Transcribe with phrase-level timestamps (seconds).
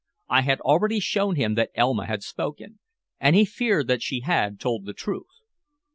[0.29, 2.79] I had already shown him that Elma had spoken,
[3.19, 5.27] and he feared that she had told the truth.